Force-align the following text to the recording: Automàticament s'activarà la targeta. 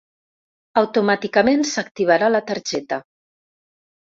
Automàticament 0.81 1.63
s'activarà 1.73 2.33
la 2.33 2.43
targeta. 2.51 3.03